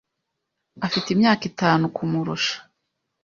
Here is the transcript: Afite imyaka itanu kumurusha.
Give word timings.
Afite 0.85 1.07
imyaka 1.11 1.43
itanu 1.51 1.83
kumurusha. 1.95 2.55